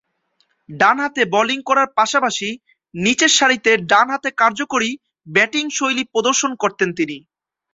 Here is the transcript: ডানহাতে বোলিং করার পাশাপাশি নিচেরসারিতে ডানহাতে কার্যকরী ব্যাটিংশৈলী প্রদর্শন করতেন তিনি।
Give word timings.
ডানহাতে 0.69 1.21
বোলিং 1.33 1.59
করার 1.65 1.87
পাশাপাশি 1.97 2.49
নিচেরসারিতে 2.93 3.71
ডানহাতে 3.91 4.29
কার্যকরী 4.41 4.89
ব্যাটিংশৈলী 5.27 6.03
প্রদর্শন 6.13 6.51
করতেন 6.61 6.89
তিনি। 6.97 7.17